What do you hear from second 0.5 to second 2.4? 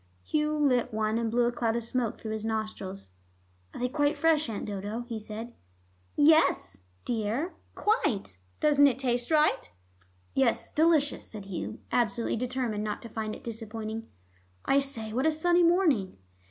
lit one, and blew a cloud of smoke through